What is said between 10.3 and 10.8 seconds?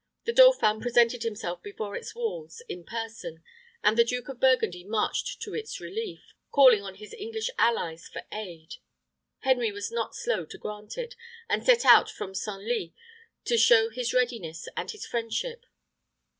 to